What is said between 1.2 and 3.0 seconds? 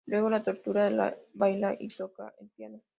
baila y toca el piano.